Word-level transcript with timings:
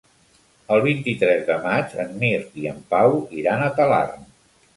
El 0.75 0.79
vint-i-tres 0.85 1.43
de 1.49 1.57
maig 1.65 1.93
en 2.05 2.17
Mirt 2.25 2.57
i 2.63 2.67
en 2.73 2.81
Pau 2.95 3.15
iran 3.43 3.69
a 3.69 3.71
Talarn. 3.79 4.27